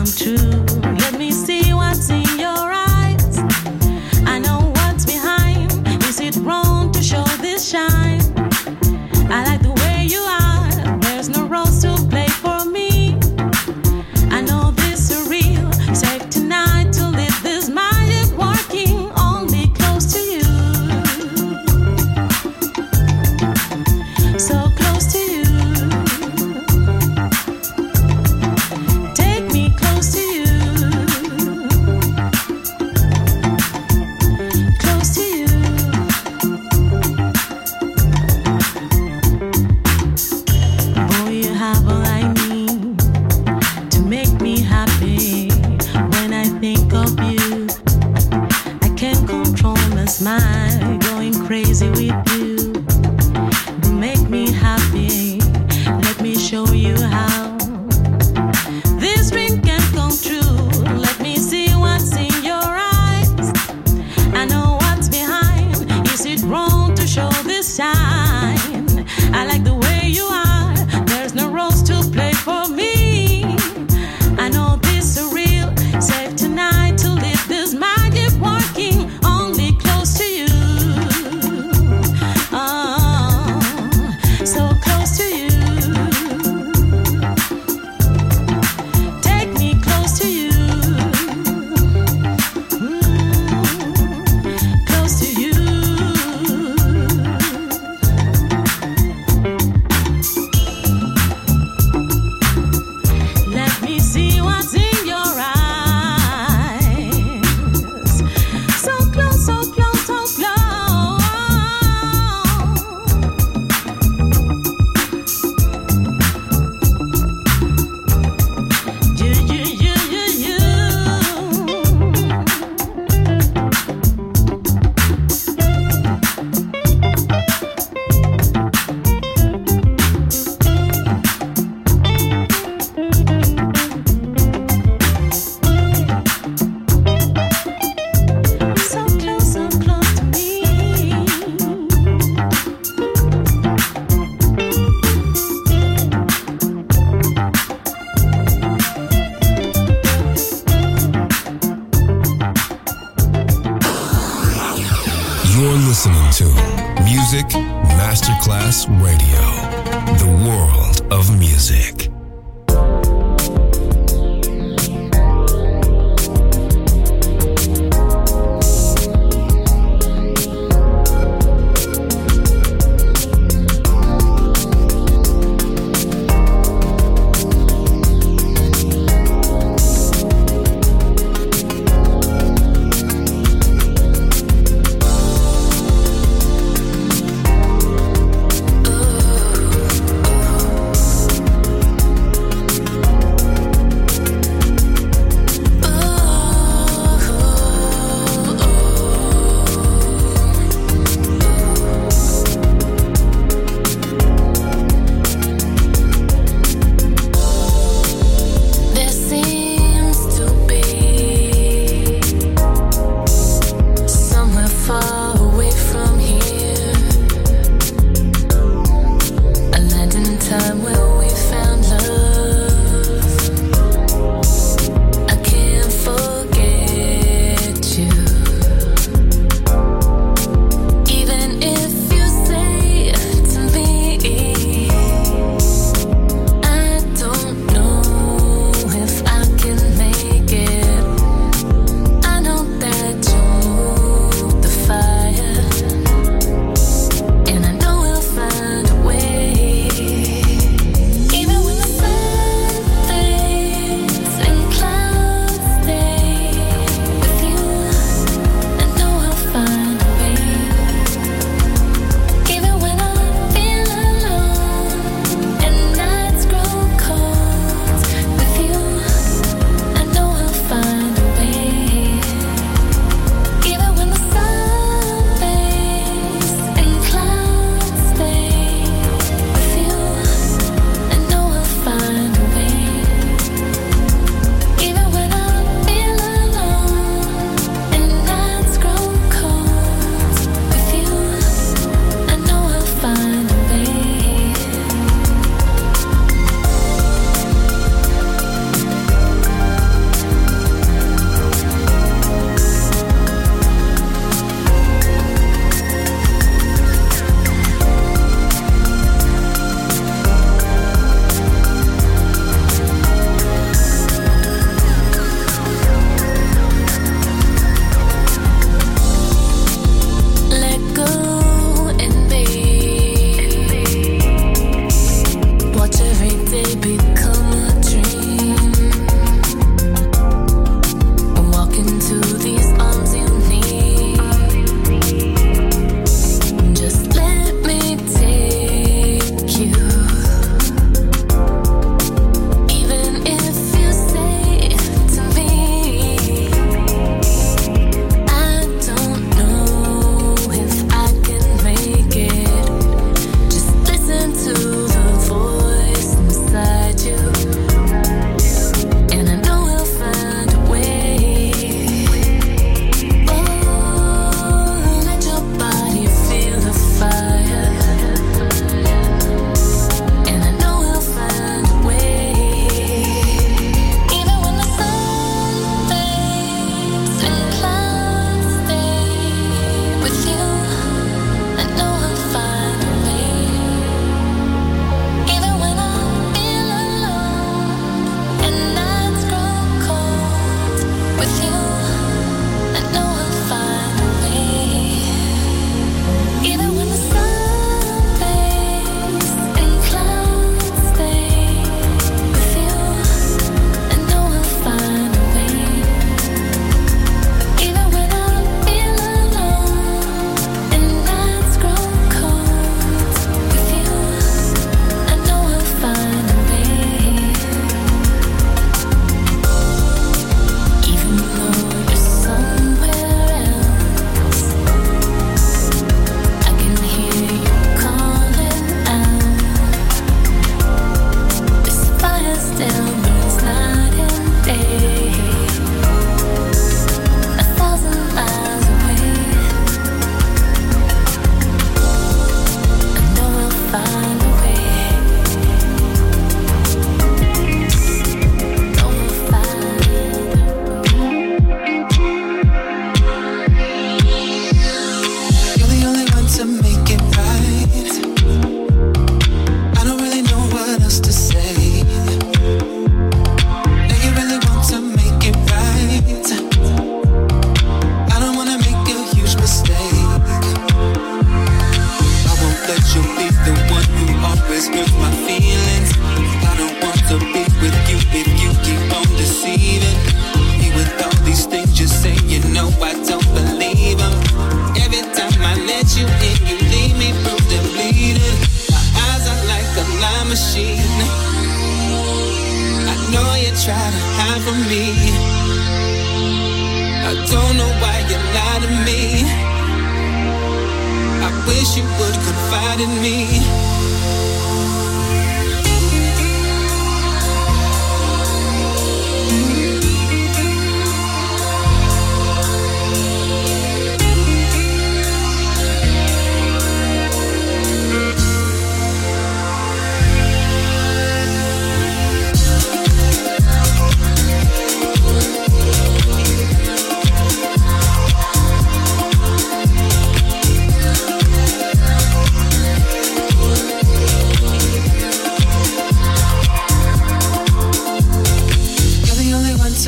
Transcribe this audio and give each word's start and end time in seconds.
come 0.00 0.06
true. 0.06 0.69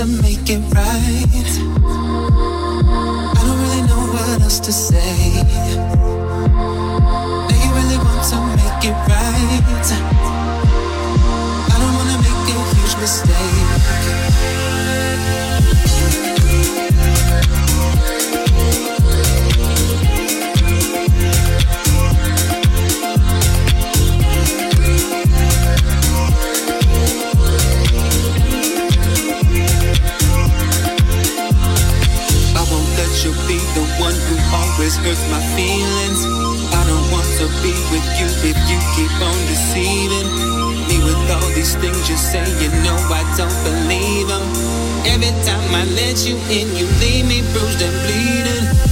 To 0.03 0.09
make 0.23 0.51
it 0.51 0.59
right. 0.75 1.51
I 3.35 3.37
don't 3.47 3.59
really 3.63 3.83
know 3.87 4.03
what 4.13 4.43
else 4.43 4.59
to 4.61 4.73
say. 4.73 5.43
Do 7.49 7.55
you 7.63 7.71
really 7.79 7.99
want 7.99 8.23
to 8.31 8.37
make 8.59 8.85
it 8.91 8.97
right? 9.11 9.89
I 11.71 11.73
don't 11.79 11.95
wanna 11.99 12.19
make 12.19 12.51
a 12.51 12.53
huge 12.75 12.95
mistake. 13.01 15.02
Always 34.93 35.07
hurts 35.07 35.31
my 35.31 35.41
feelings. 35.57 36.25
I 36.75 36.85
don't 36.87 37.11
want 37.13 37.27
to 37.39 37.47
be 37.63 37.73
with 37.91 38.07
you 38.19 38.29
if 38.51 38.59
you 38.69 38.79
keep 38.95 39.13
on 39.21 39.39
deceiving 39.47 40.29
me 40.89 40.99
with 41.05 41.31
all 41.31 41.49
these 41.55 41.75
things 41.77 42.09
you 42.09 42.17
say. 42.17 42.45
You 42.61 42.71
know 42.83 42.97
I 43.11 43.23
don't 43.37 43.53
believe 43.65 44.29
them. 44.29 44.43
Every 45.07 45.33
time 45.45 45.75
I 45.75 45.85
let 45.95 46.27
you 46.27 46.37
in, 46.51 46.69
you 46.77 46.87
leave 47.01 47.27
me 47.27 47.41
bruised 47.53 47.83
and 47.83 47.97
bleeding. 48.03 48.92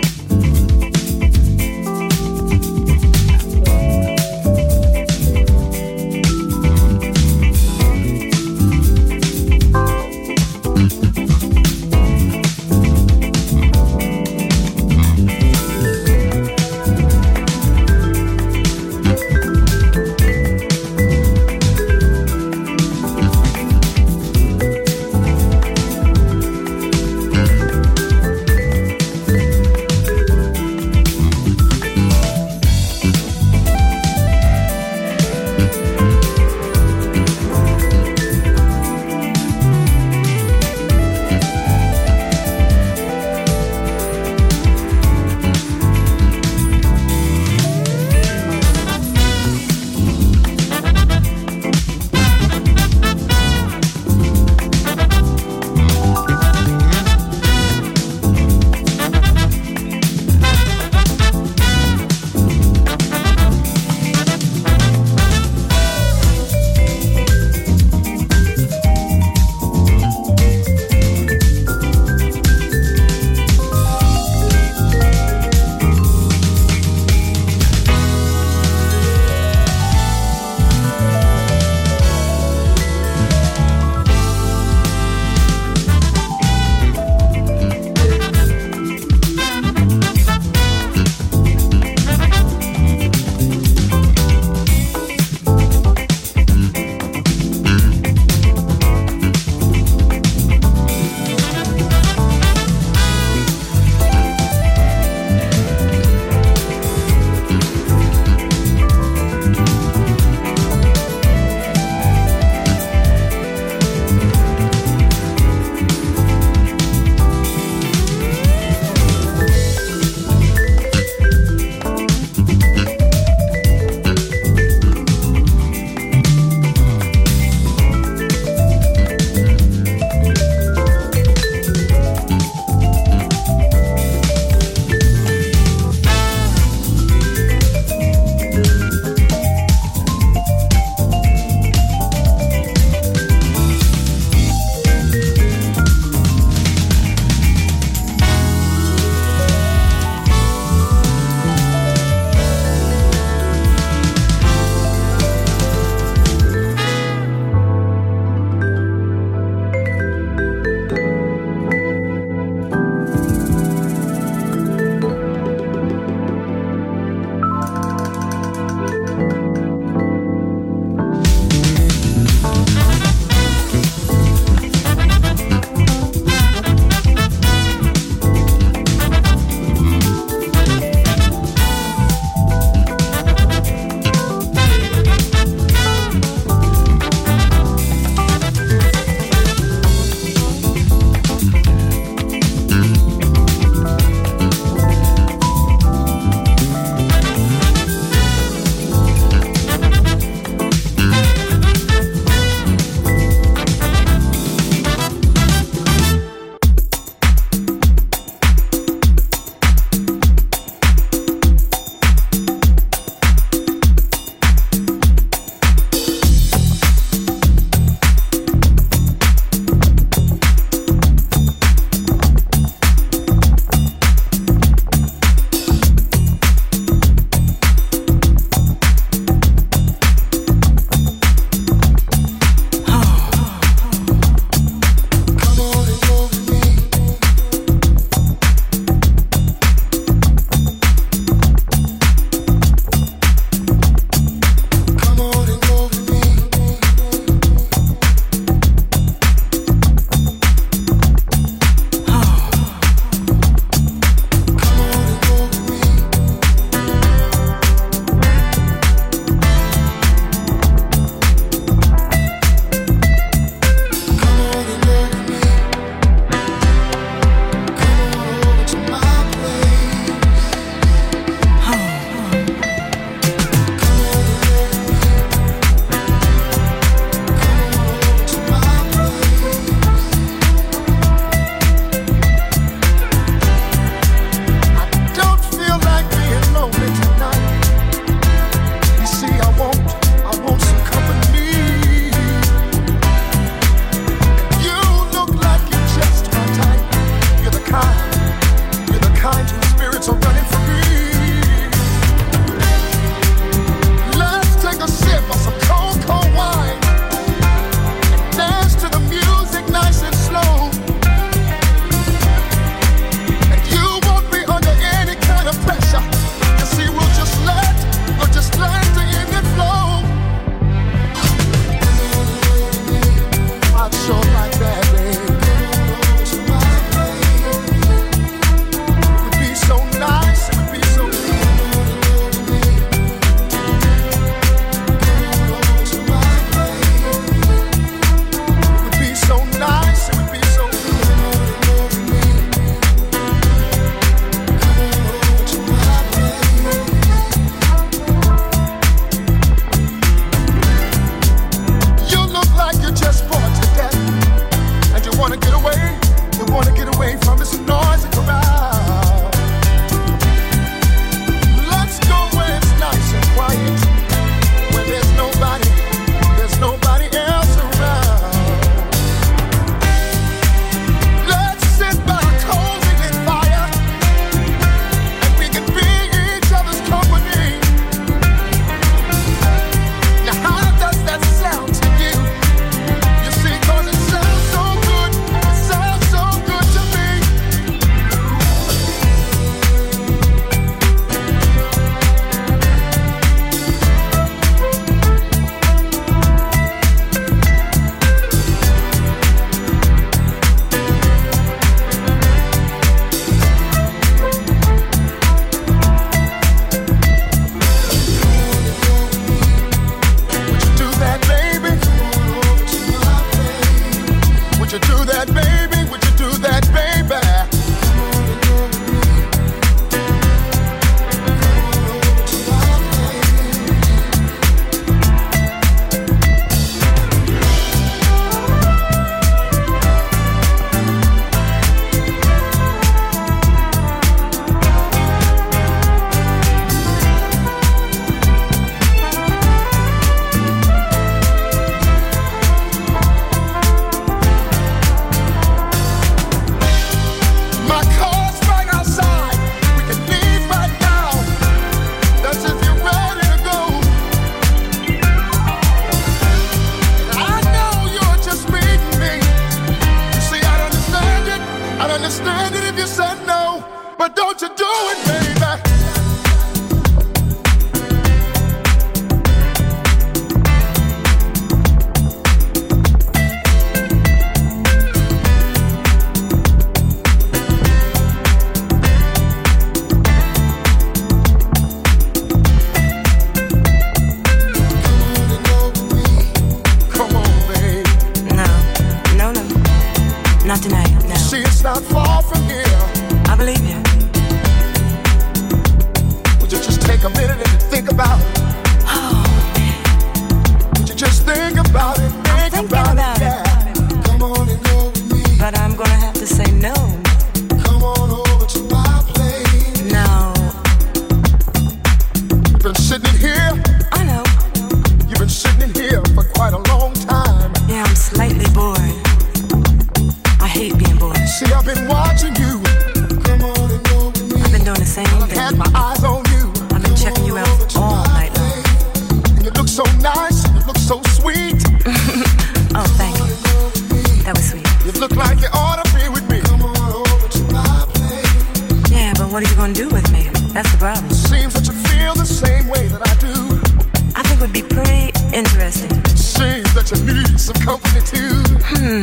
Interesting. 545.41 545.89
Seems 546.15 546.71
that 546.75 546.91
you 546.93 547.01
need 547.01 547.39
some 547.39 547.55
company 547.65 547.99
too. 548.05 548.45
Hmm. 548.61 549.01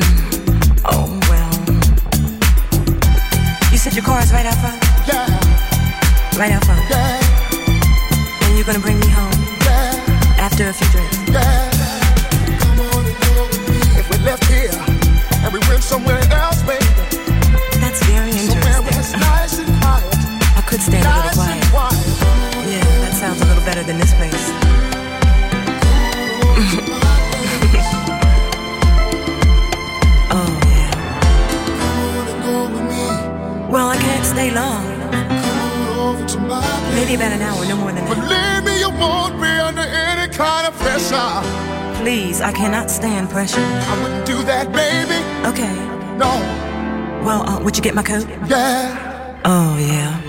Oh 0.84 1.10
well. 1.26 1.56
You 3.72 3.76
said 3.76 3.94
your 3.96 4.04
car 4.04 4.20
is 4.22 4.32
right 4.32 4.46
out 4.46 4.54
front. 4.62 4.78
Yeah. 5.08 5.26
Right 6.38 6.52
out 6.52 6.64
front. 6.64 6.88
Yeah. 6.88 8.46
And 8.46 8.56
you're 8.56 8.64
gonna 8.64 8.78
bring. 8.78 8.97
be 37.08 37.14
about 37.14 37.32
an 37.32 37.40
hour, 37.40 37.64
no 37.64 37.76
more 37.76 37.90
than 37.90 38.04
that. 38.04 38.16
Believe 38.16 38.64
me, 38.64 38.80
you 38.80 38.90
won't 38.90 39.40
be 39.40 39.48
under 39.48 39.80
any 39.80 40.30
kind 40.32 40.66
of 40.66 40.74
pressure. 40.76 41.40
Please, 42.02 42.40
I 42.42 42.52
cannot 42.52 42.90
stand 42.90 43.30
pressure. 43.30 43.60
I 43.60 44.02
wouldn't 44.02 44.26
do 44.26 44.42
that, 44.44 44.70
baby. 44.72 45.18
Okay. 45.48 45.74
No. 46.18 46.30
Well, 47.24 47.48
uh, 47.48 47.60
would 47.64 47.76
you 47.76 47.82
get 47.82 47.94
my 47.94 48.02
coat? 48.02 48.28
Yeah. 48.46 49.40
Oh, 49.44 49.78
yeah. 49.78 50.27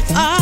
Our 0.00 0.41